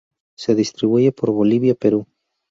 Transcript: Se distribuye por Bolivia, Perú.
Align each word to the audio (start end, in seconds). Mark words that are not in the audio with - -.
Se 0.35 0.55
distribuye 0.55 1.11
por 1.11 1.29
Bolivia, 1.31 1.75
Perú. 1.75 2.07